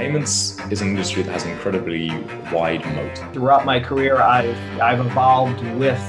[0.00, 2.08] Payments is an industry that has an incredibly
[2.50, 3.18] wide moat.
[3.34, 6.00] Throughout my career, I've, I've evolved with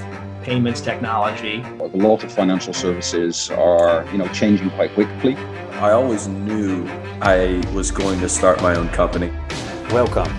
[0.43, 1.61] payments technology.
[1.77, 5.35] A lot of financial services are, you know, changing quite quickly.
[5.81, 6.87] I always knew
[7.21, 9.29] I was going to start my own company.
[9.91, 10.33] Welcome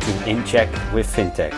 [0.00, 1.54] to In Check with FinTech.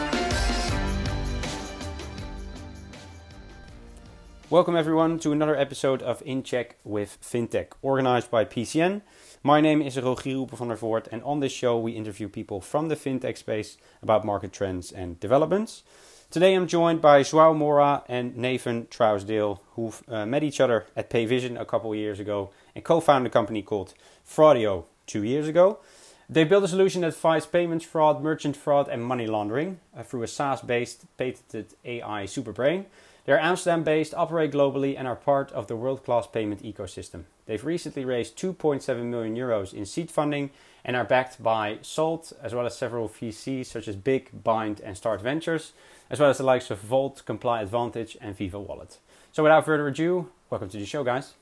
[4.50, 9.02] Welcome everyone to another episode of In Check with FinTech, organized by PCN
[9.46, 12.88] my name is Rogier van der Voort, and on this show we interview people from
[12.88, 15.82] the fintech space about market trends and developments.
[16.30, 21.10] Today I'm joined by João Moura and Nathan Trousdale, who uh, met each other at
[21.10, 23.92] Payvision a couple of years ago and co-founded a company called
[24.26, 25.78] Fraudio two years ago.
[26.26, 30.22] They built a solution that fights payments fraud, merchant fraud, and money laundering uh, through
[30.22, 32.86] a SaaS-based patented AI superbrain.
[33.26, 37.24] They're Amsterdam based, operate globally, and are part of the world class payment ecosystem.
[37.46, 40.50] They've recently raised 2.7 million euros in seed funding
[40.84, 44.96] and are backed by Salt, as well as several VCs such as Big, Bind, and
[44.96, 45.72] Start Ventures,
[46.10, 48.98] as well as the likes of Vault, Comply Advantage, and Viva Wallet.
[49.32, 51.34] So, without further ado, welcome to the show, guys.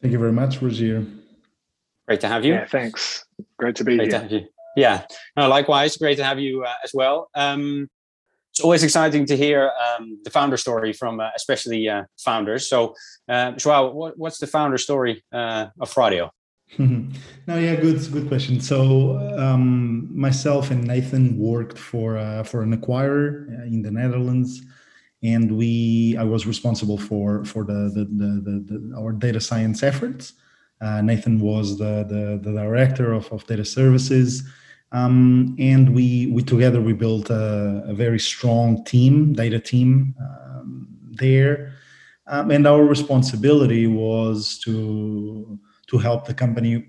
[0.00, 1.06] Thank you very much, Rogier.
[2.06, 2.54] Great to have you.
[2.54, 3.24] Yeah, thanks.
[3.58, 4.18] Great to be great here.
[4.18, 4.46] To have you.
[4.76, 5.04] Yeah,
[5.36, 5.96] no, likewise.
[5.96, 7.30] Great to have you uh, as well.
[7.34, 7.88] Um,
[8.54, 12.68] it's always exciting to hear um, the founder story from uh, especially uh, founders.
[12.68, 12.94] So,
[13.28, 16.30] uh, Joao, what, what's the founder story uh, of Fraudio?
[16.78, 17.08] no,
[17.48, 18.60] yeah, good, good question.
[18.60, 24.62] So, um, myself and Nathan worked for uh, for an acquirer uh, in the Netherlands,
[25.24, 29.82] and we I was responsible for for the the, the, the, the our data science
[29.82, 30.34] efforts.
[30.80, 34.44] Nathan was the, the the director of, of data services
[34.94, 40.88] um, and we we together we built a, a very strong team, data team um,
[41.10, 41.72] there.
[42.28, 46.86] Um, and our responsibility was to to help the company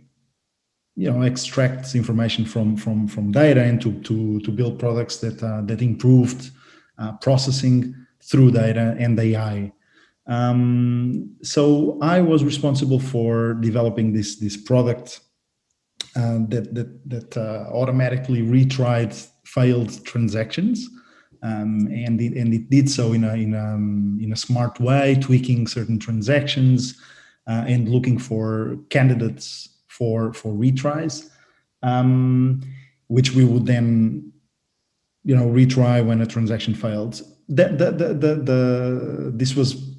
[0.95, 5.41] you know extract information from from from data and to to to build products that
[5.41, 6.51] uh, that improved
[6.99, 9.73] uh, processing through data and AI.
[10.27, 15.21] Um, so I was responsible for developing this this product
[16.15, 20.87] uh, that that that uh, automatically retried failed transactions,
[21.43, 24.79] um, and it, and it did so in a in a um, in a smart
[24.79, 26.99] way, tweaking certain transactions
[27.47, 31.29] uh, and looking for candidates for for retries,
[31.83, 32.61] um,
[33.07, 34.31] which we would then
[35.23, 37.21] you know retry when a transaction failed.
[37.47, 39.95] The, the, the, the, the this was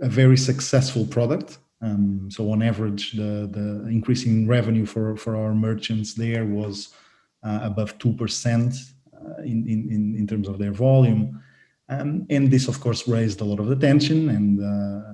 [0.00, 5.54] a very successful product um, so on average, the, the increasing revenue for, for our
[5.54, 6.94] merchants there was
[7.42, 11.42] uh, above 2% uh, in, in, in terms of their volume.
[11.88, 15.12] Um, and this, of course, raised a lot of attention and uh,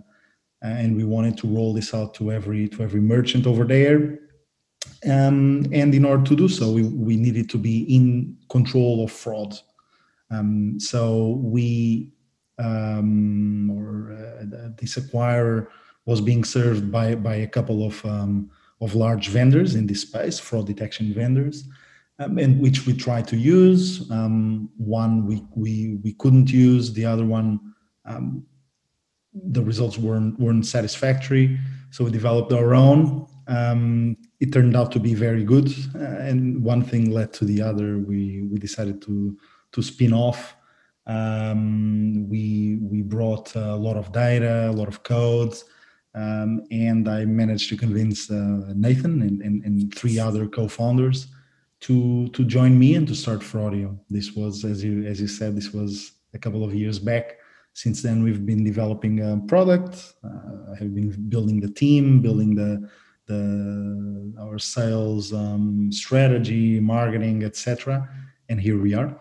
[0.63, 4.21] and we wanted to roll this out to every to every merchant over there.
[5.05, 9.11] Um, and in order to do so, we, we needed to be in control of
[9.11, 9.55] fraud.
[10.31, 12.13] Um, so we
[12.59, 15.67] um, or uh, this acquirer
[16.05, 20.39] was being served by by a couple of um, of large vendors in this space,
[20.39, 21.69] fraud detection vendors,
[22.19, 24.11] um, and which we tried to use.
[24.11, 26.93] Um, one we we we couldn't use.
[26.93, 27.61] The other one,
[28.05, 28.45] um,
[29.33, 31.59] the results weren't weren't satisfactory.
[31.91, 33.27] So we developed our own.
[33.49, 37.63] Um, it turned out to be very good, uh, and one thing led to the
[37.63, 37.99] other.
[37.99, 39.37] We we decided to
[39.73, 40.57] to spin off.
[41.07, 45.65] Um, we we brought a lot of data, a lot of codes,
[46.15, 51.29] um, and I managed to convince uh, Nathan and, and, and, three other co-founders
[51.81, 53.99] to to join me and to start Fraudio.
[54.11, 57.39] This was, as you as you said, this was a couple of years back.
[57.73, 60.15] Since then, we've been developing a product.
[60.23, 62.89] Uh, I have been building the team, building the
[63.27, 68.07] the our sales um, strategy, marketing, etc.
[68.51, 69.19] And here we are.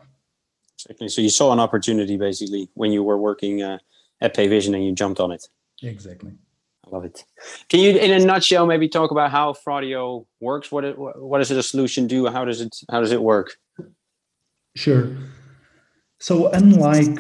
[0.75, 1.07] Exactly.
[1.07, 3.77] So you saw an opportunity basically when you were working uh,
[4.19, 5.47] at Payvision and you jumped on it.
[5.81, 6.33] Exactly
[6.91, 7.23] love it.
[7.69, 10.71] Can you, in a nutshell, maybe talk about how Fraudio works?
[10.71, 12.27] What it, what does a solution do?
[12.27, 13.57] How does it how does it work?
[14.75, 15.15] Sure.
[16.19, 17.19] So unlike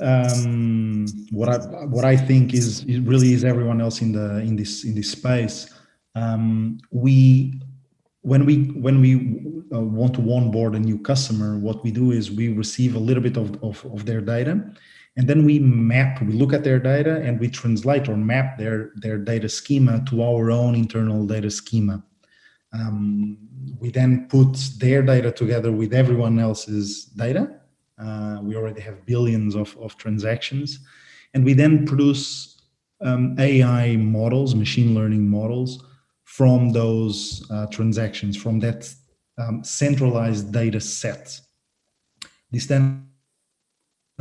[0.00, 4.84] um, what I what I think is really is everyone else in the in this
[4.84, 5.72] in this space,
[6.14, 7.60] um, we
[8.20, 9.12] when we when we
[9.74, 13.22] uh, want to onboard a new customer, what we do is we receive a little
[13.22, 14.62] bit of, of, of their data
[15.16, 18.92] and then we map we look at their data and we translate or map their
[18.96, 22.02] their data schema to our own internal data schema.
[22.72, 23.36] Um,
[23.78, 27.60] we then put their data together with everyone else's data.
[27.98, 30.80] Uh, we already have billions of, of transactions.
[31.34, 32.62] And we then produce
[33.02, 35.84] um, ai models machine learning models
[36.24, 38.92] from those uh, transactions from that
[39.38, 41.38] um, centralized data set.
[42.50, 43.11] This then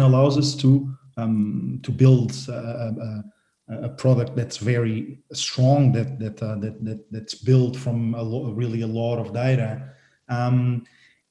[0.01, 3.23] allows us to um, to build a,
[3.69, 8.21] a, a, product that's very strong, that that uh, that, that that's built from a
[8.21, 9.89] lo- really a lot of data,
[10.29, 10.83] um,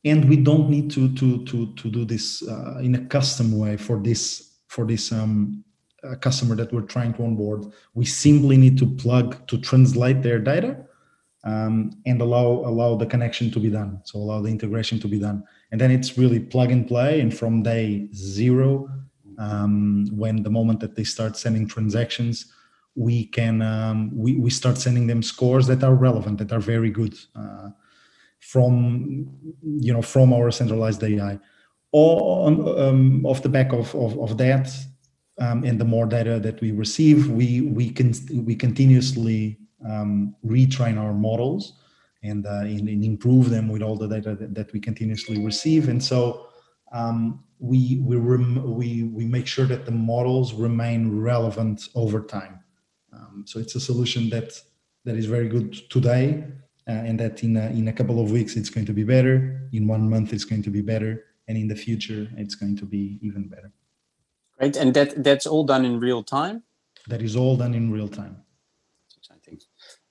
[0.04, 3.76] and we don't need to to to to do this uh, in a custom way
[3.76, 5.64] for this for this um,
[6.20, 7.66] customer that we're trying to onboard.
[7.94, 10.86] We simply need to plug to translate their data
[11.44, 14.00] um, and allow allow the connection to be done.
[14.04, 17.20] So allow the integration to be done, and then it's really plug and play.
[17.20, 18.88] And from day zero,
[19.38, 22.52] um, when the moment that they start sending transactions,
[22.94, 26.90] we can um, we we start sending them scores that are relevant, that are very
[26.90, 27.70] good uh,
[28.40, 29.26] from
[29.62, 31.38] you know from our centralized AI.
[31.92, 34.70] Or um, off the back of, of, of that,
[35.40, 39.58] um, and the more data that we receive, we we can we continuously
[39.88, 41.74] um, retrain our models
[42.22, 45.88] and, uh, and, and, improve them with all the data that, that we continuously receive.
[45.88, 46.48] And so
[46.92, 52.60] um, we we, rem- we we make sure that the models remain relevant over time.
[53.12, 54.52] Um, so it's a solution that
[55.04, 56.44] that is very good today,
[56.88, 59.68] uh, and that in a, in a couple of weeks it's going to be better.
[59.72, 62.86] In one month it's going to be better, and in the future it's going to
[62.86, 63.72] be even better.
[64.60, 66.62] Right, and that that's all done in real time.
[67.08, 68.42] That is all done in real time.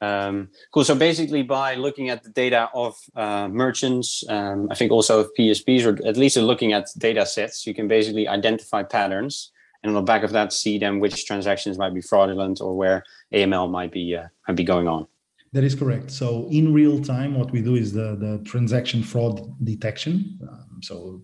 [0.01, 0.83] Um, cool.
[0.83, 5.31] So basically, by looking at the data of uh, merchants, um, I think also of
[5.37, 9.51] PSPs, or at least looking at data sets, you can basically identify patterns,
[9.83, 13.03] and on the back of that, see then which transactions might be fraudulent or where
[13.33, 15.07] AML might be uh, might be going on.
[15.51, 16.11] That is correct.
[16.11, 20.39] So in real time, what we do is the the transaction fraud detection.
[20.43, 21.21] Um, so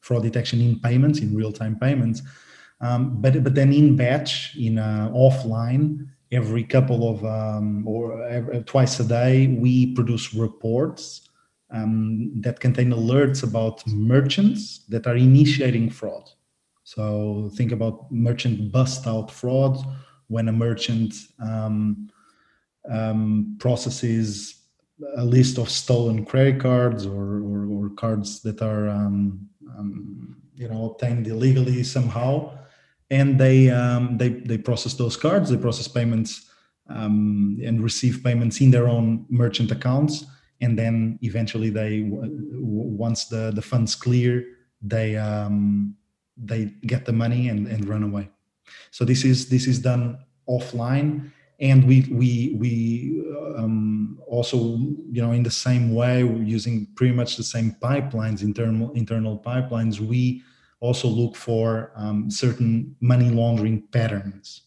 [0.00, 2.22] fraud detection in payments, in real time payments
[2.80, 8.62] um, but but then in batch, in uh, offline, every couple of um, or every,
[8.62, 11.28] twice a day, we produce reports
[11.70, 16.28] um, that contain alerts about merchants that are initiating fraud.
[16.84, 19.78] So think about merchant bust out fraud
[20.28, 22.08] when a merchant um,
[22.88, 24.56] um, processes
[25.16, 29.48] a list of stolen credit cards or, or, or cards that are um,
[29.78, 32.52] um, you know obtained illegally somehow
[33.10, 36.50] and they um, they they process those cards, they process payments
[36.88, 40.24] um, and receive payments in their own merchant accounts,
[40.60, 44.44] and then eventually they once the the funds clear,
[44.80, 45.96] they um,
[46.36, 48.28] they get the money and, and run away.
[48.90, 50.18] So this is this is done
[50.48, 53.22] offline, and we we we
[53.56, 54.78] um, also
[55.10, 59.98] you know in the same way using pretty much the same pipelines internal internal pipelines
[59.98, 60.42] we
[60.80, 64.62] also look for um, certain money laundering patterns?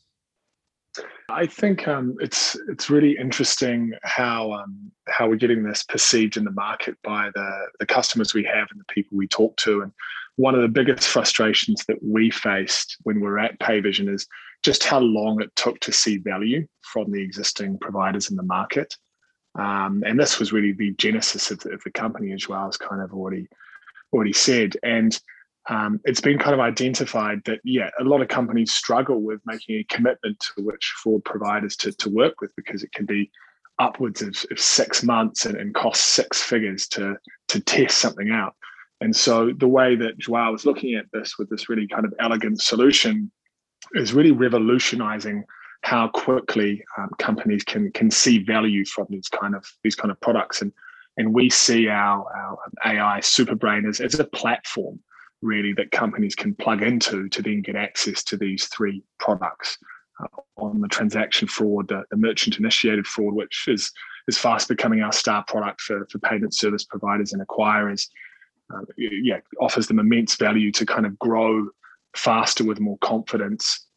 [1.30, 6.44] I think um, it's it's really interesting how um, how we're getting this perceived in
[6.44, 9.82] the market by the the customers we have and the people we talk to.
[9.82, 9.92] And
[10.36, 14.28] one of the biggest frustrations that we faced when we're at Payvision is
[14.64, 18.96] just how long it took to see value from the existing providers in the market.
[19.58, 22.78] Um, and this was really the genesis of the, of the company, as well as
[22.78, 23.48] kind of already
[24.12, 24.78] already said.
[24.84, 25.20] And
[25.70, 29.76] um, it's been kind of identified that yeah a lot of companies struggle with making
[29.76, 33.32] a commitment to which fraud providers to, to work with because it can be
[33.80, 37.16] upwards of, of six months and, and cost six figures to
[37.48, 38.56] to test something out.
[39.02, 42.14] And so the way that Joao was looking at this with this really kind of
[42.20, 43.32] elegant solution
[43.94, 45.44] is really revolutionizing
[45.82, 50.20] how quickly um, companies can can see value from these kind of these kind of
[50.22, 50.62] products.
[50.62, 50.72] And
[51.18, 55.00] and we see our, our AI superbrain as, as a platform
[55.44, 59.78] really that companies can plug into to then get access to these three products
[60.22, 63.92] uh, on the transaction fraud, the, the merchant initiated fraud, which is
[64.28, 68.08] is fast becoming our star product for, for payment service providers and acquirers.
[68.74, 71.68] Uh, yeah, offers them immense value to kind of grow
[72.16, 73.88] faster with more confidence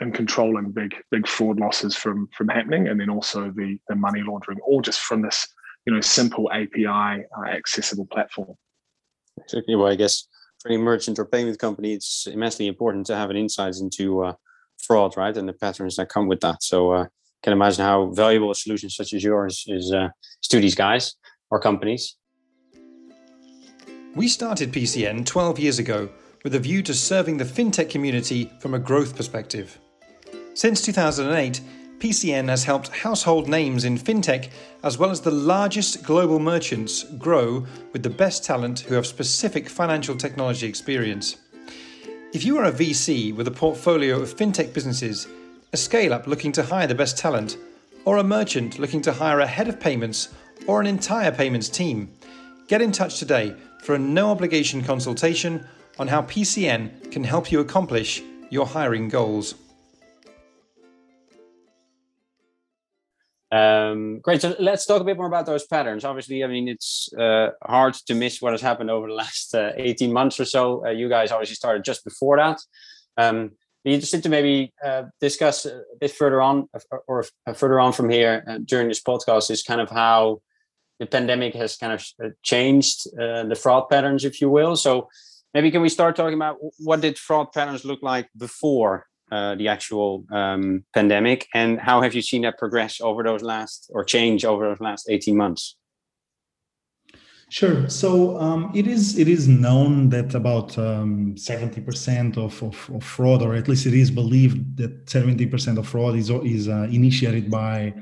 [0.00, 4.22] in controlling big big fraud losses from from happening, and then also the the money
[4.22, 5.46] laundering, all just from this
[5.86, 8.54] you know simple API uh, accessible platform.
[9.38, 9.74] Exactly.
[9.74, 10.26] Well, I guess
[10.64, 14.32] for any merchant or payment company, it's immensely important to have an insight into uh,
[14.78, 16.62] fraud, right, and the patterns that come with that.
[16.62, 17.06] So, uh,
[17.42, 20.08] can imagine how valuable a solution such as yours is, uh,
[20.42, 21.16] is to these guys
[21.50, 22.16] or companies.
[24.14, 26.08] We started PCN 12 years ago
[26.44, 29.78] with a view to serving the fintech community from a growth perspective.
[30.54, 31.60] Since 2008,
[32.04, 34.50] PCN has helped household names in fintech,
[34.82, 39.70] as well as the largest global merchants, grow with the best talent who have specific
[39.70, 41.38] financial technology experience.
[42.34, 45.26] If you are a VC with a portfolio of fintech businesses,
[45.72, 47.56] a scale up looking to hire the best talent,
[48.04, 50.28] or a merchant looking to hire a head of payments
[50.66, 52.14] or an entire payments team,
[52.66, 55.66] Get in touch today for a no obligation consultation
[55.98, 59.54] on how PCN can help you accomplish your hiring goals.
[63.54, 64.42] Um, great.
[64.42, 66.04] So let's talk a bit more about those patterns.
[66.04, 69.70] Obviously, I mean, it's uh, hard to miss what has happened over the last uh,
[69.76, 70.84] 18 months or so.
[70.84, 72.60] Uh, you guys obviously started just before that.
[73.16, 73.52] Um,
[73.84, 77.02] be interested to maybe uh, discuss a bit further on or,
[77.46, 80.40] or further on from here uh, during this podcast is kind of how
[80.98, 84.74] the pandemic has kind of uh, changed the fraud patterns, if you will.
[84.74, 85.08] So
[85.52, 89.68] maybe can we start talking about what did fraud patterns look like before uh, the
[89.76, 94.44] actual um, pandemic, and how have you seen that progress over those last or change
[94.44, 95.76] over those last eighteen months?
[97.50, 97.88] Sure.
[97.88, 103.02] So um, it is it is known that about um, seventy percent of, of, of,
[103.02, 106.86] fraud, or at least it is believed that seventy percent of fraud is is uh,
[106.90, 107.94] initiated by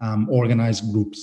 [0.00, 1.20] um, organized groups.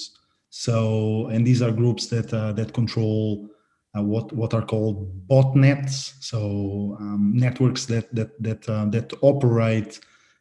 [0.49, 3.49] So and these are groups that uh, that control
[3.95, 9.99] uh, what what are called botnets, so um, networks that that that uh, that operate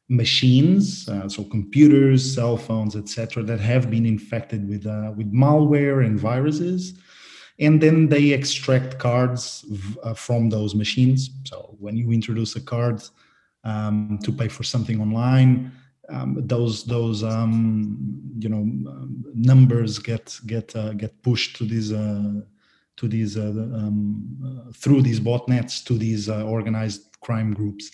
[0.09, 6.05] machines, uh, so computers, cell phones, etc., that have been infected with uh, with malware
[6.05, 6.99] and viruses,
[7.59, 11.31] and then they extract cards v- uh, from those machines.
[11.45, 13.03] So when you introduce a card
[13.65, 15.73] um, to pay for something online.
[16.11, 21.93] Um, those those um, you know um, numbers get get uh, get pushed to these
[22.97, 27.91] to these uh, um, uh, through these botnets to these uh, organized crime groups.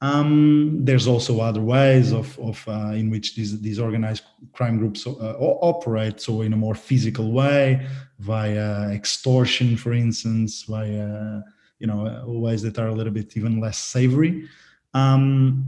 [0.00, 5.06] Um, there's also other ways of, of uh, in which these these organized crime groups
[5.06, 6.20] uh, operate.
[6.20, 7.86] So in a more physical way,
[8.18, 11.42] via extortion, for instance, via
[11.78, 14.48] you know ways that are a little bit even less savory.
[14.94, 15.66] Um,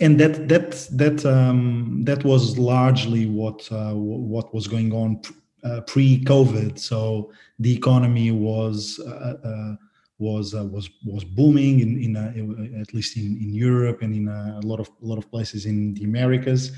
[0.00, 5.20] and that that that um, that was largely what uh, what was going on
[5.64, 6.78] uh, pre-COVID.
[6.78, 9.76] So the economy was uh, uh,
[10.18, 14.80] was was was booming in, in at least in, in Europe and in a lot
[14.80, 16.72] of a lot of places in the Americas,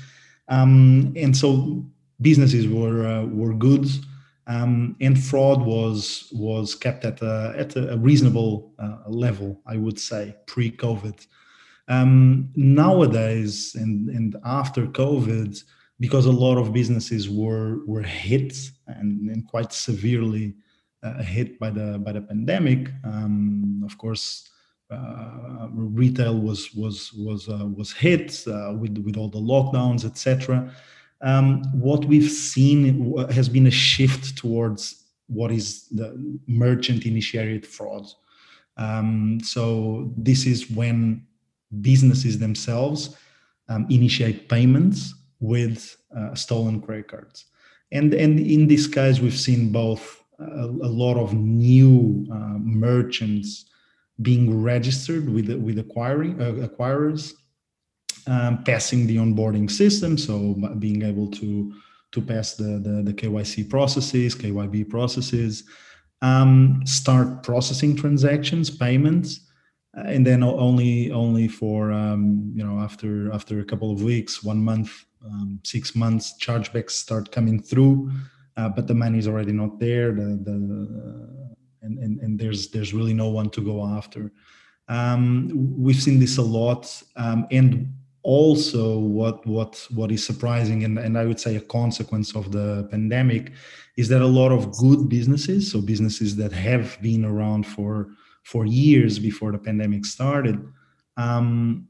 [0.47, 1.85] um, and so
[2.21, 3.87] businesses were were good.
[4.47, 9.99] Um, and fraud was was kept at a, at a reasonable uh, level, I would
[9.99, 11.27] say, pre-COVID.
[11.87, 15.63] Um, nowadays, and and after COVID,
[15.99, 20.55] because a lot of businesses were were hit and, and quite severely
[21.03, 22.89] uh, hit by the by the pandemic.
[23.03, 24.49] Um, of course,
[24.91, 30.73] uh, retail was was was uh, was hit uh, with with all the lockdowns, etc.
[31.21, 36.15] Um, what we've seen has been a shift towards what is the
[36.47, 38.07] merchant initiated fraud.
[38.77, 41.27] Um, so this is when
[41.81, 43.17] businesses themselves
[43.67, 47.45] um, initiate payments with uh, stolen credit cards.
[47.91, 53.65] And, and in this case, we've seen both a, a lot of new uh, merchants
[54.21, 57.33] being registered with, with acquiring uh, acquirers,
[58.27, 61.73] um, passing the onboarding system, so being able to
[62.11, 65.63] to pass the, the, the KYC processes, KYB processes,
[66.21, 69.41] um, start processing transactions, payments,
[69.97, 74.43] uh, and then only only for um, you know after after a couple of weeks,
[74.43, 78.11] one month, um, six months, chargebacks start coming through,
[78.57, 80.11] uh, but the money is already not there.
[80.11, 84.31] The, the uh, and, and and there's there's really no one to go after.
[84.87, 90.99] Um, we've seen this a lot, um, and also what what what is surprising and,
[90.99, 93.53] and I would say a consequence of the pandemic
[93.95, 98.09] is that a lot of good businesses, so businesses that have been around for
[98.43, 100.57] for years before the pandemic started,
[101.17, 101.87] um,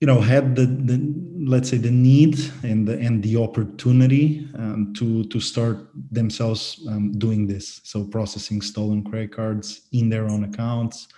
[0.00, 1.14] you know, had the, the
[1.44, 7.12] let's say the need and the and the opportunity um, to to start themselves um,
[7.12, 7.80] doing this.
[7.84, 11.08] So processing stolen credit cards in their own accounts.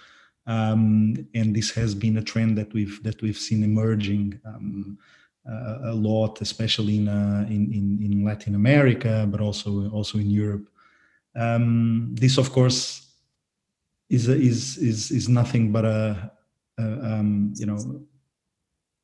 [0.47, 4.99] Um, and this has been a trend that we've that we've seen emerging um,
[5.49, 10.31] uh, a lot, especially in, uh, in, in in Latin America, but also also in
[10.31, 10.67] Europe.
[11.37, 13.13] Um, this, of course,
[14.09, 16.33] is is is is nothing but a,
[16.79, 17.79] a um, you know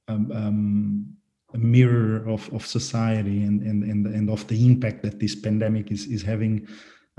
[0.08, 1.06] um, um,
[1.54, 5.90] a mirror of, of society and, and and and of the impact that this pandemic
[5.90, 6.66] is is having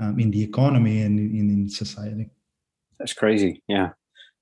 [0.00, 2.30] um, in the economy and in, in society.
[2.98, 3.62] That's crazy.
[3.68, 3.90] Yeah.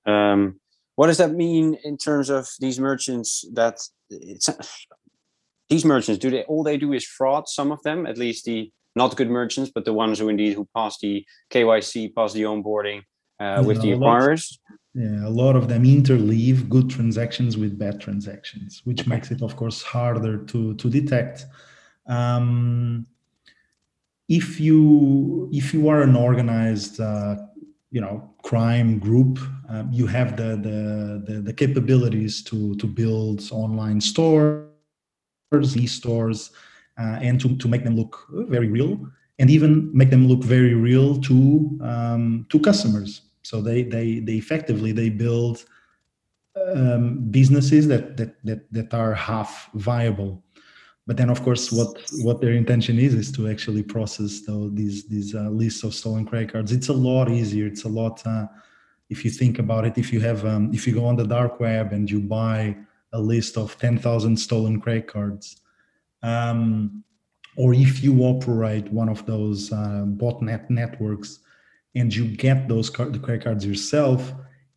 [0.05, 0.59] Um,
[0.95, 4.49] what does that mean in terms of these merchants that it's
[5.69, 8.71] these merchants do they all they do is fraud some of them at least the
[8.95, 13.01] not good merchants but the ones who indeed who pass the kyc pass the onboarding
[13.39, 14.57] uh, with the acquirers.
[14.97, 19.83] A lot of them interleave good transactions with bad transactions, which makes it, of course,
[19.83, 21.45] harder to to detect.
[22.07, 23.05] Um,
[24.27, 27.35] if you if you are an organized uh,
[27.91, 29.39] you know crime group
[29.69, 34.67] um, you have the, the, the the capabilities to to build online stores
[35.77, 36.51] e-stores
[36.99, 38.99] uh, and to, to make them look very real
[39.39, 44.33] and even make them look very real to um, to customers so they they they
[44.43, 45.63] effectively they build
[46.75, 50.43] um, businesses that, that that that are half viable.
[51.05, 51.91] But then of course what
[52.25, 56.25] what their intention is is to actually process though these these uh, lists of stolen
[56.25, 56.73] credit cards.
[56.73, 57.67] It's a lot easier.
[57.67, 58.47] It's a lot uh,
[59.09, 61.61] if you think about it if you have um, if you go on the dark
[61.61, 62.75] web and you buy
[63.13, 65.61] a list of 10,000 stolen credit cards
[66.23, 67.01] um,
[67.55, 71.39] or if you operate one of those uh, botnet networks
[71.95, 74.33] and you get those card, credit cards yourself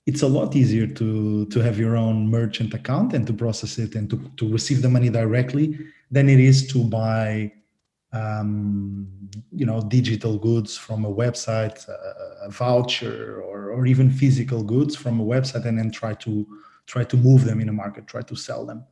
[0.07, 3.95] it's a lot easier to to have your own merchant account and to process it
[3.95, 5.79] and to, to receive the money directly
[6.11, 7.53] than it is to buy
[8.13, 9.07] um,
[9.53, 14.97] you know digital goods from a website a, a voucher or, or even physical goods
[14.97, 16.47] from a website and then try to
[16.87, 18.85] try to move them in a market try to sell them.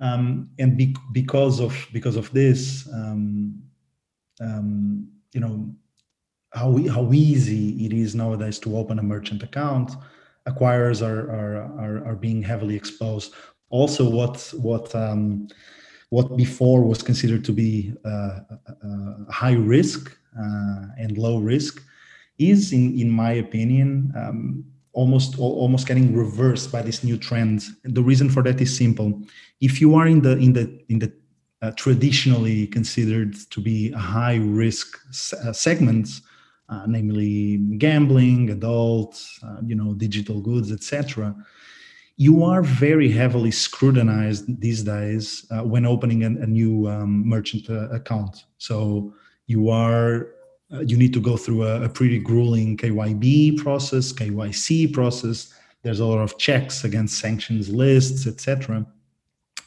[0.00, 3.62] Um, and be, because of because of this um,
[4.40, 5.74] um you know
[6.54, 9.92] how how easy it is nowadays to open a merchant account.
[10.46, 13.34] Acquirers are are are, are being heavily exposed.
[13.70, 15.48] Also what what um,
[16.10, 18.40] what before was considered to be uh,
[18.84, 21.82] uh, high risk uh, and low risk
[22.38, 27.64] is, in, in my opinion, um, almost almost getting reversed by this new trend.
[27.82, 29.22] The reason for that is simple:
[29.60, 31.12] if you are in the in the in the
[31.62, 34.98] uh, traditionally considered to be a high risk
[35.32, 36.22] uh, segments,
[36.68, 41.34] uh, namely gambling, adults, you know, digital goods, etc
[42.16, 47.68] you are very heavily scrutinized these days uh, when opening a, a new um, merchant
[47.68, 48.44] uh, account.
[48.58, 49.12] So
[49.46, 50.28] you are
[50.72, 55.52] uh, you need to go through a, a, pretty grueling KYB process, KYC process.
[55.82, 58.86] There's a lot of checks against sanctions lists, etc.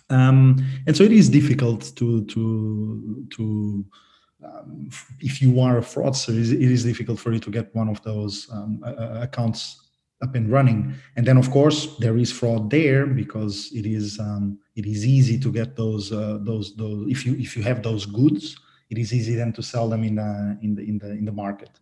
[0.10, 3.86] Um, and so it is difficult to to to
[4.44, 8.02] um, if you are a fraudster, it is difficult for you to get one of
[8.04, 9.88] those um, accounts
[10.22, 10.94] up and running.
[11.16, 15.40] And then of course there is fraud there because it is um, it is easy
[15.40, 18.58] to get those uh, those those if you if you have those goods
[18.90, 21.32] it is easy then to sell them in the in the in the in the
[21.32, 21.80] market.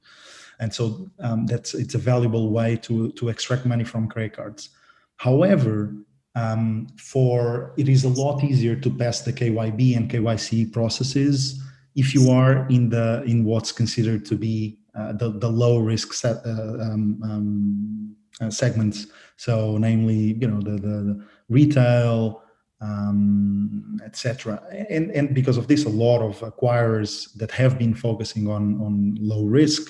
[0.60, 4.70] And so um, that's it's a valuable way to to extract money from credit cards.
[5.18, 5.94] However
[6.36, 11.62] um, for it is a lot easier to pass the KYB and KYC processes
[11.96, 16.14] if you are in the in what's considered to be uh, the the low risk
[16.14, 19.08] set, uh, um, um uh, segments.
[19.38, 22.44] So, namely, you know, the, the, the retail,
[22.82, 24.62] um, etc.
[24.90, 29.18] And and because of this, a lot of acquirers that have been focusing on on
[29.20, 29.82] low risk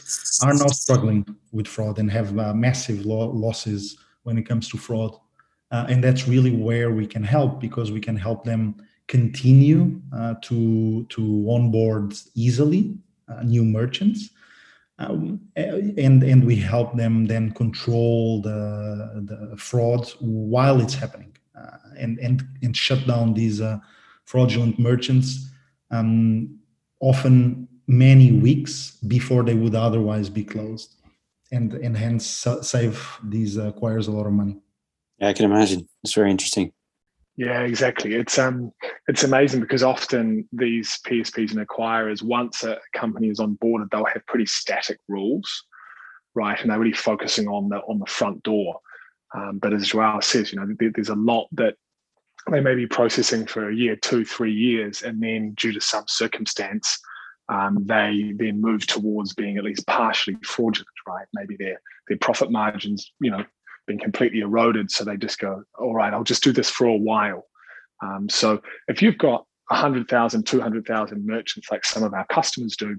[0.44, 4.78] are now struggling with fraud and have uh, massive lo- losses when it comes to
[4.78, 5.18] fraud.
[5.72, 8.76] Uh, and that's really where we can help because we can help them
[9.08, 12.96] continue uh, to to onboard easily
[13.28, 14.30] uh, new merchants.
[14.98, 21.78] Um, and and we help them then control the the fraud while it's happening uh,
[21.98, 23.80] and and and shut down these uh,
[24.24, 25.50] fraudulent merchants
[25.92, 26.58] um,
[27.02, 30.96] often many weeks before they would otherwise be closed
[31.52, 34.58] and and hence save these acquirers a lot of money.
[35.20, 35.90] Yeah i can imagine.
[36.04, 36.72] It's very interesting.
[37.38, 38.16] Yeah, exactly.
[38.16, 38.72] It's um
[39.08, 44.06] it's amazing because often these PSPs and acquirers, once a company is on board, they'll
[44.06, 45.66] have pretty static rules,
[46.34, 46.60] right?
[46.60, 48.80] And they're really focusing on the on the front door.
[49.36, 51.76] Um, but as Joao says, you know, there's a lot that
[52.50, 56.06] they may be processing for a year, two, three years, and then due to some
[56.08, 57.00] circumstance,
[57.50, 61.28] um, they then move towards being at least partially fraudulent, right?
[61.34, 63.44] Maybe their their profit margins, you know,
[63.86, 64.90] been completely eroded.
[64.90, 67.46] So they just go, all right, I'll just do this for a while.
[68.02, 72.98] Um, so if you've got 100,000, 200,000 merchants like some of our customers do,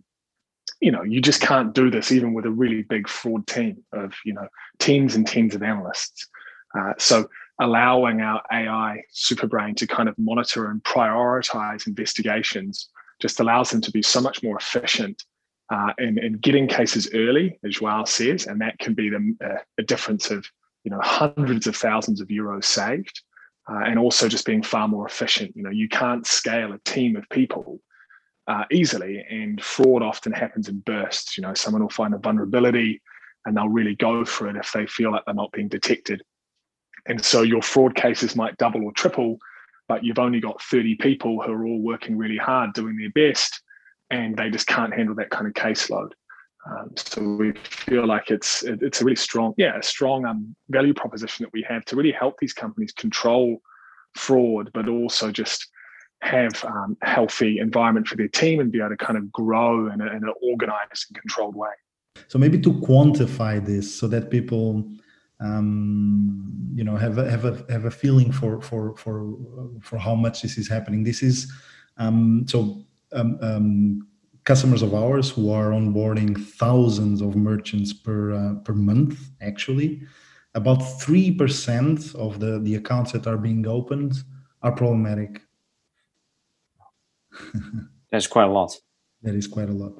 [0.80, 4.12] you know, you just can't do this even with a really big fraud team of,
[4.24, 6.28] you know, teams and teams of analysts.
[6.76, 7.28] Uh, so
[7.60, 12.88] allowing our AI superbrain to kind of monitor and prioritize investigations
[13.20, 15.22] just allows them to be so much more efficient
[15.72, 19.58] uh, in, in getting cases early, as Joao says, and that can be the, uh,
[19.78, 20.46] a difference of
[20.84, 23.22] you know hundreds of thousands of euros saved
[23.70, 25.56] uh, and also just being far more efficient.
[25.56, 27.80] You know you can't scale a team of people
[28.46, 31.36] uh, easily and fraud often happens in bursts.
[31.36, 33.00] You know someone will find a vulnerability
[33.44, 36.22] and they'll really go for it if they feel like they're not being detected.
[37.06, 39.38] And so your fraud cases might double or triple
[39.88, 43.60] but you've only got 30 people who are all working really hard doing their best
[44.10, 46.10] and they just can't handle that kind of caseload.
[46.68, 50.54] Um, so we feel like it's it, it's a really strong, yeah, a strong um,
[50.68, 53.60] value proposition that we have to really help these companies control
[54.14, 55.68] fraud, but also just
[56.22, 60.00] have um, healthy environment for their team and be able to kind of grow in,
[60.00, 61.70] a, in an organized and controlled way.
[62.28, 64.90] So maybe to quantify this, so that people,
[65.40, 69.36] um, you know, have a, have a have a feeling for for for
[69.82, 71.04] for how much this is happening.
[71.04, 71.52] This is
[71.98, 74.08] um, so um, um,
[74.46, 79.18] customers of ours who are onboarding thousands of merchants per uh, per month.
[79.42, 80.02] Actually,
[80.54, 84.14] about three percent of the the accounts that are being opened
[84.62, 85.42] are problematic.
[88.10, 88.74] That's quite a lot.
[89.22, 89.92] That is quite a lot.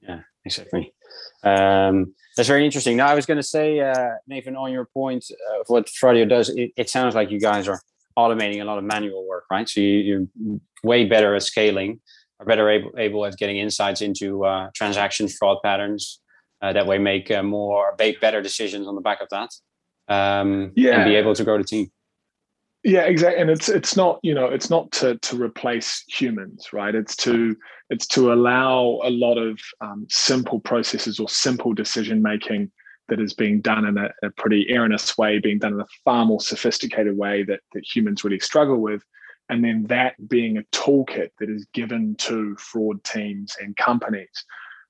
[0.00, 0.94] Yeah, exactly.
[1.42, 2.96] Um, that's very interesting.
[2.96, 5.24] Now, I was going to say, uh, Nathan, on your point
[5.58, 7.80] of what Fraudio does, it, it, sounds like you guys are
[8.16, 9.68] automating a lot of manual work, right?
[9.68, 12.00] So you, are way better at scaling,
[12.40, 16.20] are better able, able at getting insights into uh, transaction fraud patterns.
[16.62, 19.50] Uh, that way, make uh, more, make better decisions on the back of that,
[20.08, 20.96] um, yeah.
[20.96, 21.90] and be able to grow the team.
[22.82, 23.40] Yeah, exactly.
[23.40, 26.94] And it's it's not you know it's not to to replace humans, right?
[26.94, 27.56] It's to
[27.90, 32.70] it's to allow a lot of um, simple processes or simple decision making
[33.08, 36.24] that is being done in a, a, pretty erroneous way, being done in a far
[36.24, 39.02] more sophisticated way that that humans really struggle with,
[39.50, 44.44] and then that being a toolkit that is given to fraud teams and companies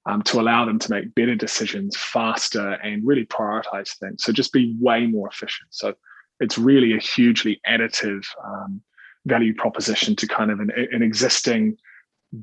[0.07, 4.23] um, to allow them to make better decisions faster and really prioritize things.
[4.23, 5.69] So just be way more efficient.
[5.71, 5.95] So
[6.41, 8.81] it's really a hugely additive um,
[9.27, 11.77] value proposition to kind of an, an existing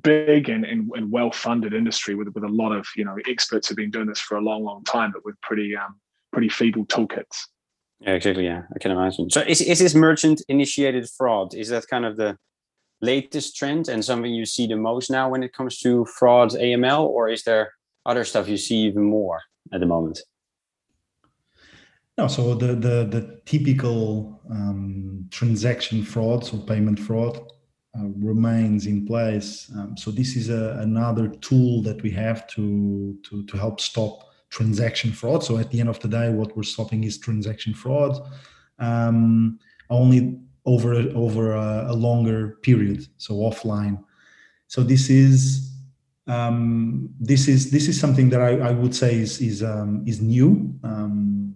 [0.02, 3.78] big and, and, and, well-funded industry with, with a lot of you know experts have
[3.78, 5.96] been doing this for a long long time but with pretty um,
[6.34, 7.46] pretty feeble toolkits
[8.00, 9.30] yeah exactly yeah i can imagine.
[9.30, 11.54] So is, is this merchant initiated fraud?
[11.54, 12.38] Is that kind of the
[13.02, 17.06] latest trend and something you see the most now when it comes to fraud aml
[17.06, 17.74] or is there
[18.06, 20.20] other stuff you see even more at the moment?
[22.18, 27.38] No, so the the, the typical um, transaction fraud, so payment fraud,
[27.98, 29.72] uh, remains in place.
[29.76, 34.24] Um, so this is a, another tool that we have to, to to help stop
[34.50, 35.44] transaction fraud.
[35.44, 38.20] So at the end of the day, what we're stopping is transaction fraud,
[38.80, 44.04] um, only over over a, a, longer period, so offline.
[44.68, 45.72] So this is
[46.28, 50.22] um, this is this is something that I, I would say is is um, is
[50.22, 50.74] new.
[50.84, 51.48] Um,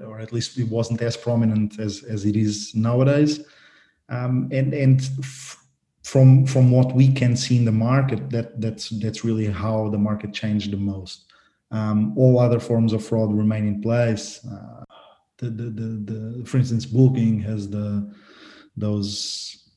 [0.00, 3.44] or at least it wasn't as prominent as as it is nowadays.
[4.08, 5.58] Um, and and f-
[6.02, 9.98] from from what we can see in the market, that that's that's really how the
[9.98, 11.31] market changed the most.
[11.72, 14.44] Um, all other forms of fraud remain in place.
[14.46, 14.84] Uh,
[15.38, 18.12] the, the, the, the, for instance, Booking has the
[18.76, 19.72] those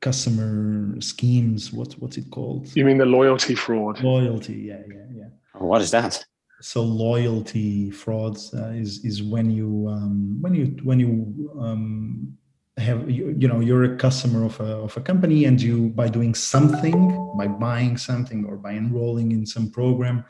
[0.00, 1.72] customer schemes.
[1.72, 2.74] What's what's it called?
[2.74, 4.02] You mean the loyalty fraud?
[4.02, 5.60] Loyalty, yeah, yeah, yeah.
[5.60, 6.24] What is that?
[6.64, 12.36] so loyalty frauds uh, is is when you um, when you when you um,
[12.78, 16.08] have you, you know you're a customer of a, of a company and you by
[16.08, 16.98] doing something
[17.36, 20.24] by buying something or by enrolling in some program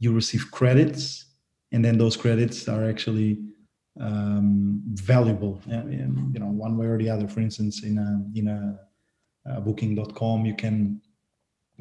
[0.00, 1.26] you receive credits
[1.72, 3.38] and then those credits are actually
[4.00, 7.28] um, valuable you know one way or the other.
[7.28, 8.80] For instance in a in a,
[9.46, 11.00] a booking.com you can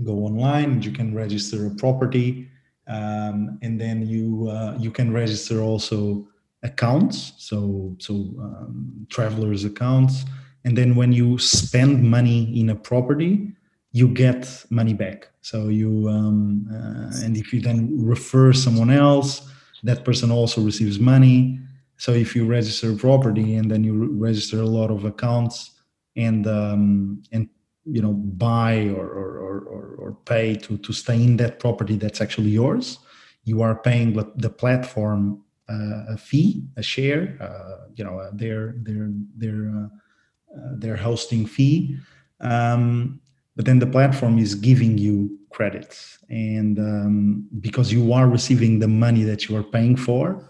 [0.04, 2.48] go online you can register a property
[2.88, 6.28] um, and then you uh, you can register also
[6.64, 10.26] accounts so so um, travelers accounts.
[10.66, 13.54] And then when you spend money in a property
[13.92, 15.30] you get money back.
[15.42, 19.50] So you um, uh, and if you then refer someone else
[19.84, 21.60] that person also receives money.
[21.98, 25.72] So if you register property and then you register a lot of accounts
[26.16, 27.50] and um, and
[27.86, 32.22] you know buy or or, or, or pay to to stay in that property that's
[32.22, 33.00] actually yours
[33.46, 39.10] you are paying the platform uh, a fee a share uh, you know their their
[39.36, 39.88] their uh,
[40.58, 41.96] uh, their hosting fee.
[42.40, 43.22] Um,
[43.60, 46.18] but then the platform is giving you credits.
[46.30, 50.50] And um, because you are receiving the money that you are paying for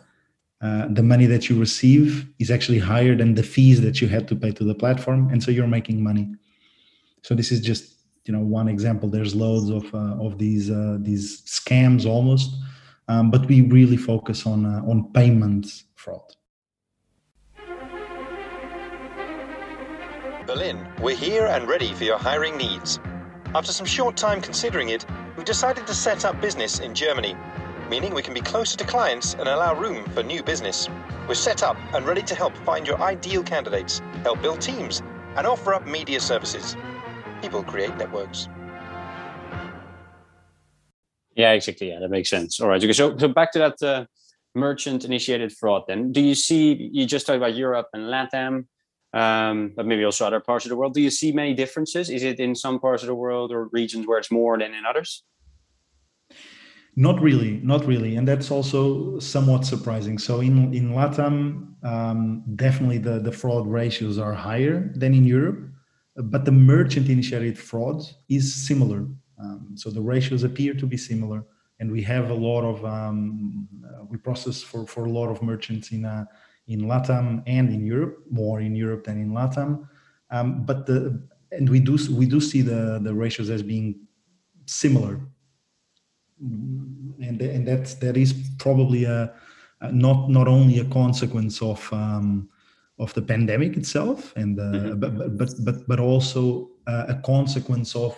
[0.61, 4.27] uh, the money that you receive is actually higher than the fees that you had
[4.27, 5.27] to pay to the platform.
[5.31, 6.35] And so you're making money.
[7.23, 7.95] So this is just
[8.25, 9.09] you know one example.
[9.09, 12.51] There's loads of uh, of these uh, these scams almost.
[13.07, 16.35] Um, but we really focus on uh, on payments fraud
[20.49, 22.99] berlin we're here and ready for your hiring needs
[23.55, 27.35] after some short time considering it we've decided to set up business in germany
[27.89, 30.89] meaning we can be closer to clients and allow room for new business
[31.27, 35.03] we're set up and ready to help find your ideal candidates help build teams
[35.37, 36.75] and offer up media services
[37.41, 38.49] People create networks.
[41.35, 41.89] Yeah, exactly.
[41.89, 42.59] Yeah, that makes sense.
[42.59, 42.83] All right.
[42.83, 42.91] Okay.
[42.91, 44.05] So, so back to that uh,
[44.55, 45.83] merchant-initiated fraud.
[45.87, 46.89] Then, do you see?
[46.91, 48.65] You just talked about Europe and LATAM,
[49.13, 50.93] um, but maybe also other parts of the world.
[50.93, 52.09] Do you see many differences?
[52.09, 54.85] Is it in some parts of the world or regions where it's more than in
[54.85, 55.23] others?
[56.95, 60.17] Not really, not really, and that's also somewhat surprising.
[60.17, 65.59] So in in LATAM, um, definitely the the fraud ratios are higher than in Europe,
[66.15, 69.07] but the merchant-initiated fraud is similar.
[69.41, 71.45] Um, so the ratios appear to be similar,
[71.79, 73.67] and we have a lot of um,
[74.09, 76.25] we process for for a lot of merchants in uh,
[76.69, 79.87] in LATAM and in Europe, more in Europe than in LATAM.
[80.31, 84.07] Um, but the and we do we do see the the ratios as being
[84.65, 85.19] similar,
[86.39, 89.33] and and that that is probably a,
[89.81, 92.49] a not not only a consequence of um,
[92.99, 94.99] of the pandemic itself, and uh, mm-hmm.
[94.99, 98.15] but, but but but also uh, a consequence of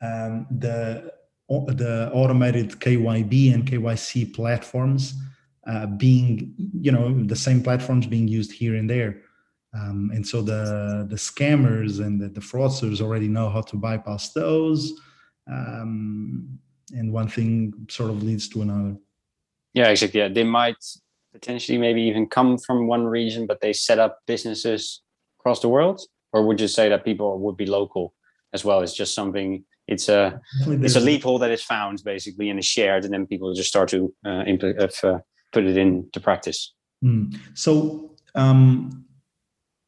[0.00, 1.12] um, the
[1.48, 5.14] the automated KYB and KYC platforms
[5.66, 9.22] uh, being, you know, the same platforms being used here and there.
[9.74, 14.32] Um, and so the the scammers and the, the, fraudsters already know how to bypass
[14.32, 14.92] those.
[15.50, 16.60] Um,
[16.92, 18.96] and one thing sort of leads to another.
[19.72, 20.20] Yeah, exactly.
[20.20, 20.76] Yeah, they might
[21.32, 25.02] potentially maybe even come from one region, but they set up businesses
[25.40, 26.00] across the world.
[26.32, 28.14] Or would you say that people would be local
[28.52, 28.80] as well?
[28.80, 33.04] It's just something it's a it's a loophole that is found basically and is shared,
[33.04, 35.18] and then people just start to uh, impl- uh,
[35.54, 36.74] put it into practice.
[37.02, 37.34] Mm.
[37.54, 39.04] So um,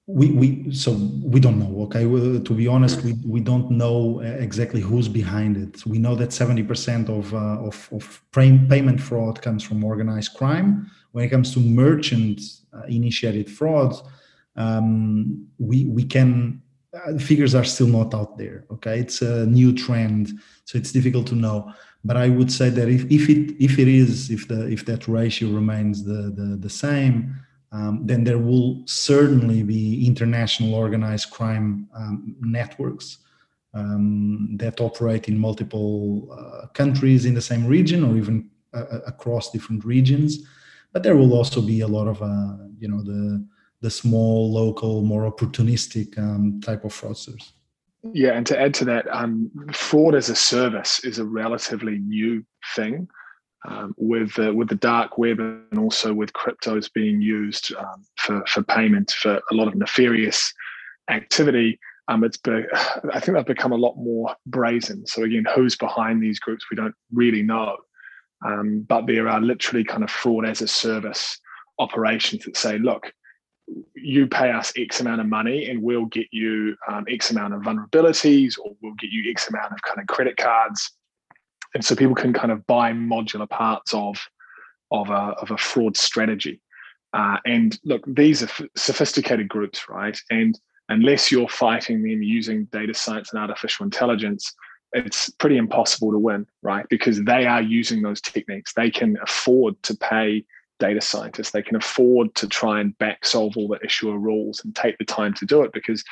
[0.07, 0.93] we we so
[1.35, 1.83] we don't know.
[1.87, 5.85] Okay, well, to be honest, we we don't know exactly who's behind it.
[5.85, 10.91] We know that seventy percent of, uh, of of payment fraud comes from organized crime.
[11.13, 12.41] When it comes to merchant
[12.73, 13.93] uh, initiated fraud,
[14.57, 16.63] um, we we can
[16.95, 20.31] uh, figures are still not out there okay it's a new trend
[20.65, 21.71] so it's difficult to know
[22.07, 25.07] but i would say that if, if it if it is if the if that
[25.09, 27.35] ratio remains the the, the same
[27.73, 33.19] um, then there will certainly be international organized crime um, networks
[33.75, 39.01] um, that operate in multiple uh, countries in the same region or even uh, uh
[39.07, 40.47] across different regions
[40.93, 43.45] but there will also be a lot of uh, you know the
[43.81, 47.53] the small, local, more opportunistic um, type of fraudsters.
[48.13, 52.45] Yeah, and to add to that, um, fraud as a service is a relatively new
[52.75, 53.09] thing.
[53.69, 58.45] Um, with uh, with the dark web and also with cryptos being used um, for
[58.47, 60.53] for payment for a lot of nefarious
[61.11, 62.63] activity, um, it's be,
[63.13, 65.07] I think they've become a lot more brazen.
[65.07, 67.77] So again, who's behind these groups, we don't really know,
[68.45, 71.39] um, but there are literally kind of fraud as a service
[71.79, 73.13] operations that say, look,
[73.95, 77.63] you pay us X amount of money and we'll get you um, X amount of
[77.63, 80.93] vulnerabilities or we'll get you X amount of kind of credit cards.
[81.75, 84.19] And so people can kind of buy modular parts of,
[84.91, 86.61] of, a, of a fraud strategy.
[87.13, 90.19] Uh, and look, these are f- sophisticated groups, right?
[90.31, 94.55] And unless you're fighting them using data science and artificial intelligence,
[94.93, 96.87] it's pretty impossible to win, right?
[96.89, 98.73] Because they are using those techniques.
[98.75, 100.45] They can afford to pay
[100.79, 101.51] data scientists.
[101.51, 105.05] They can afford to try and back solve all the issuer rules and take the
[105.05, 106.05] time to do it because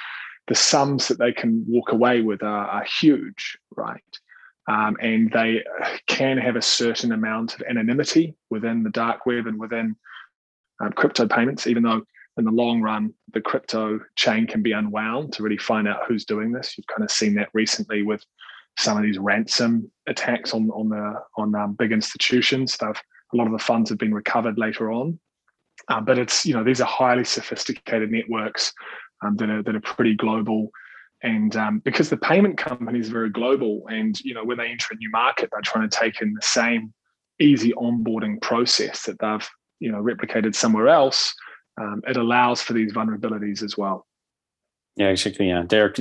[0.46, 4.02] the sums that they can walk away with are, are huge, right?
[4.68, 5.62] Um, and they
[6.06, 9.96] can have a certain amount of anonymity within the dark web and within
[10.80, 12.02] um, crypto payments, even though
[12.36, 16.24] in the long run, the crypto chain can be unwound to really find out who's
[16.24, 16.76] doing this.
[16.76, 18.24] You've kind of seen that recently with
[18.78, 22.76] some of these ransom attacks on on the on um, big institutions.
[22.76, 23.00] They've
[23.34, 25.18] a lot of the funds have been recovered later on.
[25.88, 28.72] Um, but it's you know these are highly sophisticated networks
[29.24, 30.70] um, that are that are pretty global,
[31.22, 34.86] and um, because the payment company is very global, and you know when they enter
[34.92, 36.94] a new market, they're trying to take in the same
[37.40, 39.48] easy onboarding process that they've
[39.80, 41.34] you know replicated somewhere else.
[41.78, 44.06] Um, it allows for these vulnerabilities as well.
[44.96, 45.48] Yeah, exactly.
[45.48, 45.92] Yeah, they're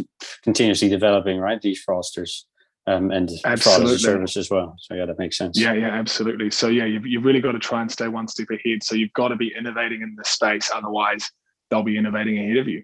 [0.43, 1.60] continuously developing, right?
[1.60, 2.43] These fraudsters
[2.88, 4.76] um, and product as a service as well.
[4.80, 5.60] So yeah, that makes sense.
[5.60, 6.52] Yeah, yeah, absolutely.
[6.52, 8.84] So yeah, you've, you've really got to try and stay one step ahead.
[8.84, 11.30] So you've got to be innovating in this space, otherwise
[11.69, 12.84] they'll be innovating ahead of you.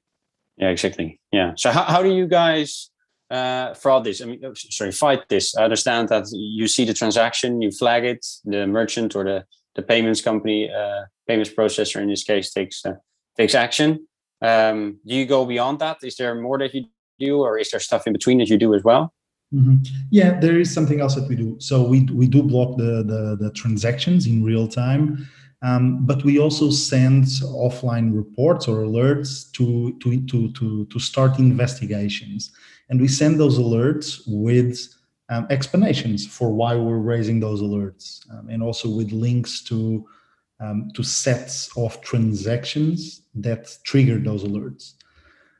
[0.57, 1.19] Yeah, exactly.
[1.31, 1.53] Yeah.
[1.55, 2.91] So how, how do you guys
[3.29, 4.21] uh, fraud this?
[4.21, 5.55] I mean, oh, sorry, fight this.
[5.55, 9.83] I understand that you see the transaction, you flag it, the merchant or the the
[9.83, 12.93] payments company, uh, payments processor in this case takes uh,
[13.38, 14.07] takes action.
[14.41, 15.97] Um, do you go beyond that?
[16.03, 16.85] Is there more that you
[17.19, 19.13] do, or is there stuff in between that you do as well?
[19.53, 19.77] Mm-hmm.
[20.12, 21.55] Yeah, there is something else that we do.
[21.59, 25.27] So we we do block the the, the transactions in real time,
[25.63, 27.23] um, but we also send
[27.63, 32.51] offline reports or alerts to to to to to start investigations,
[32.89, 34.77] and we send those alerts with
[35.29, 40.07] um, explanations for why we're raising those alerts, um, and also with links to
[40.59, 44.93] um, to sets of transactions that trigger those alerts.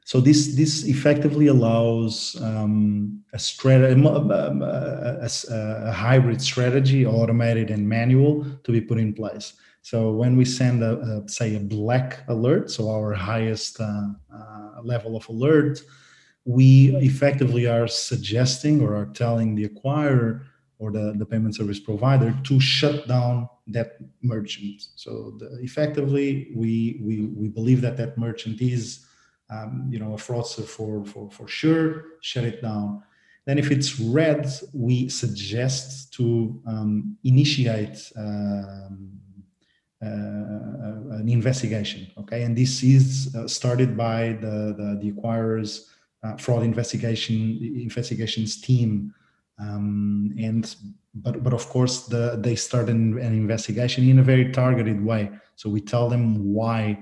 [0.10, 3.96] So this this effectively allows um, a, strat- a,
[5.22, 9.54] a, a, hybrid strategy, automated and manual, to be put in place.
[9.84, 15.16] So when we send a, say a black alert, so our highest uh, uh, level
[15.16, 15.84] of alert,
[16.44, 20.42] we effectively are suggesting or are telling the acquirer
[20.80, 24.88] or the, the payment service provider to shut down that merchant.
[24.96, 29.06] So the, effectively, we, we, we believe that that merchant is,
[29.50, 33.04] um, you know, a fraudster for, for, for sure, shut it down.
[33.46, 39.10] Then if it's red, we suggest to um, initiate um,
[40.02, 42.44] uh, an investigation, okay?
[42.44, 45.90] And this is uh, started by the, the, the acquirer's
[46.24, 49.14] uh, fraud investigation investigations team
[49.60, 50.76] um, and
[51.16, 55.30] but but of course the, they start an, an, investigation in a very targeted way
[55.56, 56.98] so we tell them why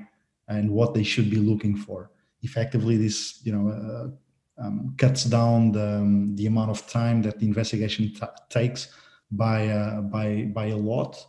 [0.48, 5.72] and what they should be looking for effectively this you know uh, um, cuts down
[5.72, 8.90] the, um, the amount of time that the investigation t- takes
[9.32, 11.26] by uh, by by a lot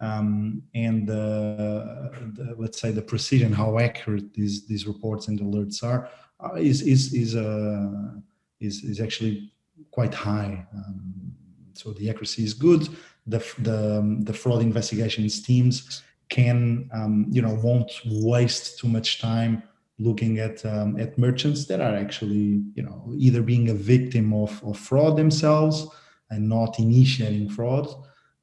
[0.00, 5.82] um, and uh, the, let's say the precision how accurate these these reports and alerts
[5.82, 6.10] are
[6.44, 8.12] uh, is is is uh,
[8.60, 9.52] is is actually
[9.90, 10.66] quite high.
[10.74, 11.32] Um,
[11.74, 12.88] so the accuracy is good.
[13.26, 19.20] The the um, the fraud investigations teams can um, you know won't waste too much
[19.20, 19.62] time
[19.98, 24.62] looking at um, at merchants that are actually you know either being a victim of,
[24.64, 25.88] of fraud themselves
[26.30, 27.88] and not initiating fraud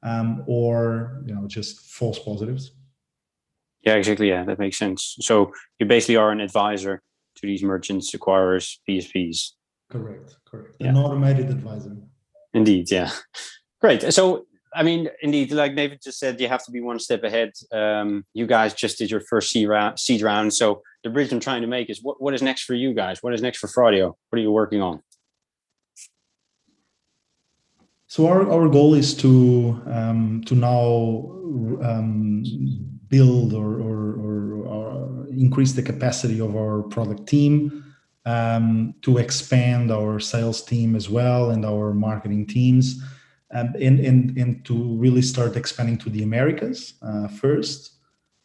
[0.02, 2.72] um, or you know just false positives
[3.82, 7.02] yeah exactly yeah that makes sense so you basically are an advisor
[7.36, 9.52] to these merchants, acquirers, PSPs.
[9.90, 10.76] Correct, correct.
[10.78, 10.90] Yeah.
[10.90, 11.96] An automated advisor.
[12.52, 13.10] Indeed, yeah.
[13.80, 14.12] Great.
[14.12, 17.52] So, I mean, indeed, like David just said, you have to be one step ahead.
[17.72, 20.54] Um, you guys just did your first seed round, seed round.
[20.54, 23.22] So, the bridge I'm trying to make is what, what is next for you guys?
[23.22, 24.14] What is next for Fraudio?
[24.30, 25.02] What are you working on?
[28.06, 31.30] So our, our goal is to um, to now
[31.82, 32.44] um,
[33.08, 37.84] build or, or, or, or, increase the capacity of our product team,
[38.24, 43.02] um, to expand our sales team as well and our marketing teams,
[43.52, 47.93] um, and, and, and to really start expanding to the Americas uh, first.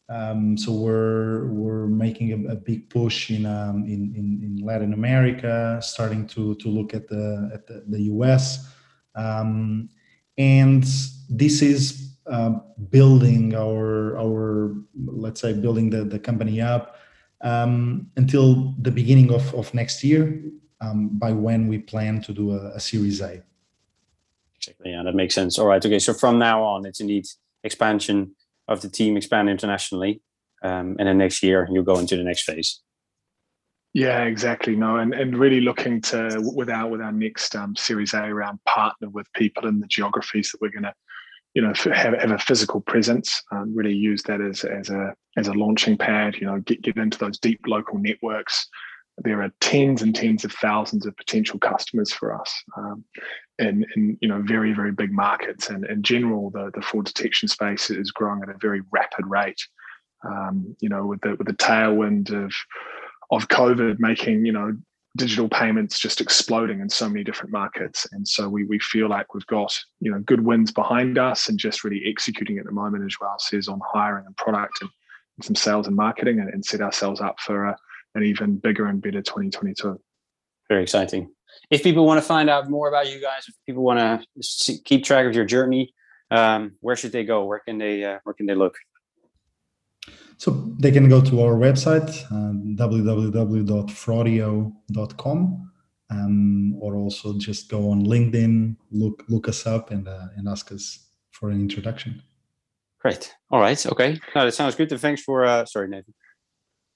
[0.09, 4.93] Um, so we're we're making a, a big push in, um, in, in in Latin
[4.93, 8.73] America, starting to to look at the at the, the US,
[9.13, 9.87] um,
[10.39, 10.83] and
[11.29, 12.57] this is uh,
[12.89, 16.97] building our our let's say building the, the company up
[17.41, 20.41] um, until the beginning of, of next year
[20.81, 23.43] um, by when we plan to do a, a series a.
[24.83, 25.59] Yeah that makes sense.
[25.59, 27.27] All right okay so from now on it's indeed
[27.63, 28.35] expansion
[28.69, 30.21] of the team expand internationally
[30.63, 32.81] um, and then next year you'll go into the next phase.
[33.93, 34.75] Yeah, exactly.
[34.75, 38.63] No, and, and really looking to with our with our next um, Series A around
[38.65, 40.93] partner with people in the geographies that we're going to
[41.55, 45.47] you know have, have a physical presence um, really use that as, as a as
[45.47, 48.67] a launching pad you know get, get into those deep local networks.
[49.23, 52.53] There are tens and tens of thousands of potential customers for us.
[52.77, 53.03] Um,
[53.59, 57.47] in, in you know very very big markets and in general the, the fraud detection
[57.47, 59.61] space is growing at a very rapid rate
[60.25, 62.53] um, you know with the with the tailwind of
[63.31, 64.75] of covid making you know
[65.17, 68.07] digital payments just exploding in so many different markets.
[68.11, 71.57] And so we, we feel like we've got, you know, good wins behind us and
[71.57, 74.89] just really executing at the moment, as well says, on hiring and product and,
[75.37, 77.77] and some sales and marketing and, and set ourselves up for a,
[78.15, 79.99] an even bigger and better 2022.
[80.69, 81.31] Very exciting.
[81.69, 84.21] If people want to find out more about you guys, if people want to
[84.85, 85.93] keep track of your journey,
[86.31, 87.45] um, where should they go?
[87.45, 88.75] Where can they, uh, where can they look?
[90.37, 95.71] So they can go to our website, uh, www.fraudio.com,
[96.11, 100.71] um, or also just go on LinkedIn, look look us up, and uh, and ask
[100.71, 102.23] us for an introduction.
[102.99, 103.35] Great.
[103.51, 103.85] All right.
[103.85, 104.17] Okay.
[104.33, 104.89] No, that sounds good.
[104.91, 105.45] And thanks for.
[105.45, 106.13] Uh, sorry, Nathan.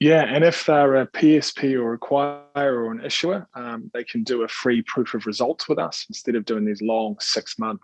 [0.04, 4.44] Yeah, and if they're a PSP or acquirer or an issuer, um, they can do
[4.44, 7.80] a free proof of results with us instead of doing these long six month,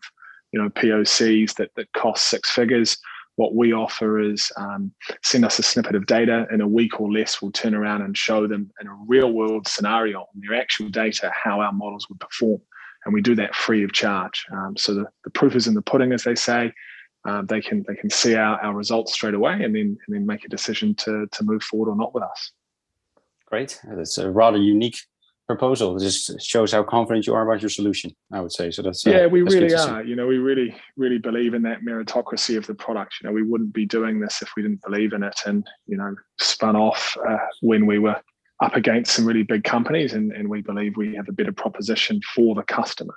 [0.51, 2.97] you know, POCs that that cost six figures
[3.37, 4.91] what we offer is um,
[5.23, 7.41] send us a snippet of data in a week or less.
[7.41, 11.31] We'll turn around and show them in a real world scenario on their actual data
[11.33, 12.59] how our models would perform.
[13.05, 14.45] And we do that free of charge.
[14.51, 16.73] Um, so the, the proof is in the pudding, as they say.
[17.25, 20.25] Um, they can they can see our, our results straight away and then and then
[20.25, 22.51] make a decision to to move forward or not with us.
[23.45, 23.79] Great.
[23.83, 24.97] That's a rather unique
[25.47, 25.97] proposal.
[25.97, 28.15] It just shows how confident you are about your solution.
[28.31, 28.83] I would say so.
[28.83, 30.03] That's uh, yeah, we that's really are.
[30.03, 33.15] You know, we really really believe in that meritocracy of the product.
[33.21, 35.97] You know, we wouldn't be doing this if we didn't believe in it, and you
[35.97, 38.21] know, spun off uh, when we were
[38.61, 42.21] up against some really big companies, and, and we believe we have a better proposition
[42.35, 43.15] for the customer,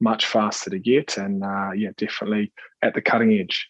[0.00, 3.68] much faster to get, and uh, yeah, definitely at the cutting edge.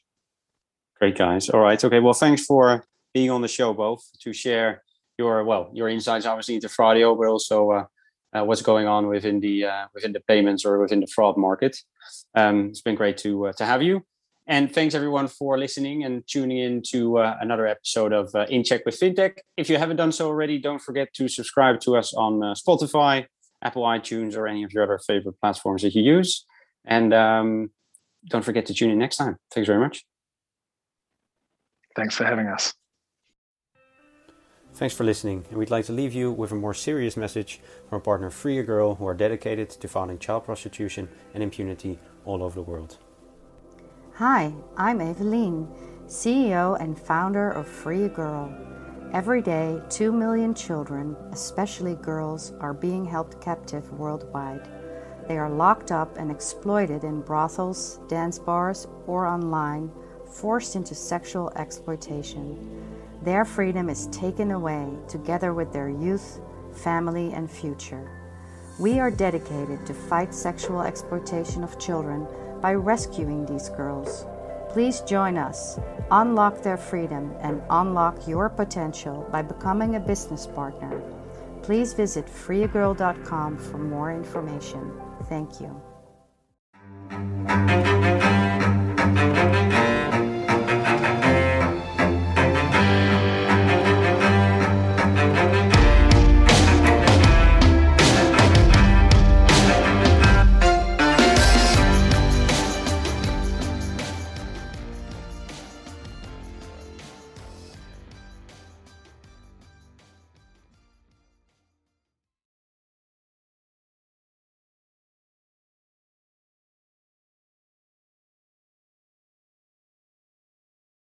[0.99, 1.49] Great guys.
[1.51, 1.83] All right.
[1.83, 2.01] Okay.
[2.01, 4.83] Well, thanks for being on the show, both to share
[5.19, 7.85] your well your insights obviously into Fraudio, but also uh,
[8.35, 11.77] uh, what's going on within the uh, within the payments or within the fraud market.
[12.35, 14.05] Um, it's been great to uh, to have you,
[14.47, 18.65] and thanks everyone for listening and tuning in to uh, another episode of uh, In
[18.65, 19.39] Check with FinTech.
[19.57, 23.27] If you haven't done so already, don't forget to subscribe to us on Spotify,
[23.65, 26.45] Apple iTunes, or any of your other favorite platforms that you use.
[26.85, 27.71] And um,
[28.29, 29.37] don't forget to tune in next time.
[29.53, 30.05] Thanks very much.
[31.97, 32.75] Thanks for having us.
[34.75, 37.97] Thanks for listening, and we'd like to leave you with a more serious message from
[37.97, 42.43] our partner Free a Girl, who are dedicated to fighting child prostitution and impunity all
[42.43, 42.99] over the world.
[44.15, 45.69] Hi, I'm Evelien,
[46.09, 48.53] CEO and founder of Free a Girl.
[49.15, 54.69] Every day, 2 million children, especially girls, are being held captive worldwide.
[55.29, 59.93] They are locked up and exploited in brothels, dance bars, or online,
[60.27, 62.59] forced into sexual exploitation.
[63.23, 66.41] Their freedom is taken away together with their youth,
[66.73, 68.11] family, and future.
[68.81, 72.27] We are dedicated to fight sexual exploitation of children
[72.61, 74.27] by rescuing these girls.
[74.75, 75.79] Please join us,
[76.11, 81.01] unlock their freedom, and unlock your potential by becoming a business partner.
[81.63, 85.01] Please visit freeagirl.com for more information.
[85.29, 85.81] Thank you.